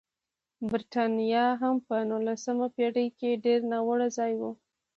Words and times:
برېټانیا 0.69 1.45
هم 1.61 1.75
په 1.87 1.95
نولسمه 2.09 2.67
پېړۍ 2.75 3.07
کې 3.19 3.41
ډېر 3.45 3.59
ناوړه 3.71 4.07
ځای 4.17 4.33
و. 4.39 4.41